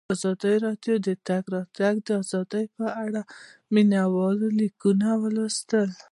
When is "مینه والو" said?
3.73-4.47